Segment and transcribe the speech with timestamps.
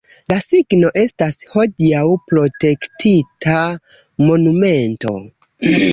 [0.31, 2.01] La signo estas hodiaŭ
[2.31, 3.59] protektita
[4.31, 5.17] monumento.